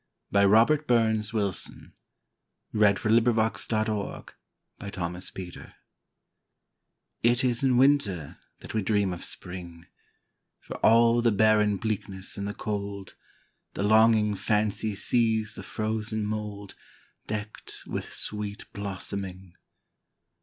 By 0.31 0.45
Robert 0.45 0.87
BurnsWilson 0.87 1.91
1047 2.71 3.43
It 3.51 3.73
Is 3.73 3.93
in 3.93 4.07
Winter 4.07 4.79
That 4.81 5.13
We 5.13 5.21
Dream 5.21 5.53
of 5.53 5.53
Spring 5.53 5.75
IT 7.21 7.43
is 7.43 7.63
in 7.63 7.77
Winter 7.77 8.37
that 8.61 8.73
we 8.73 8.81
dream 8.81 9.13
of 9.13 9.23
Spring; 9.23 9.85
For 10.59 10.77
all 10.77 11.21
the 11.21 11.31
barren 11.31 11.77
bleakness 11.77 12.35
and 12.35 12.47
the 12.47 12.55
cold, 12.55 13.13
The 13.75 13.83
longing 13.83 14.33
fancy 14.33 14.95
sees 14.95 15.53
the 15.53 15.61
frozen 15.61 16.25
mouldDecked 16.25 17.85
with 17.85 18.11
sweet 18.11 18.73
blossoming. 18.73 19.53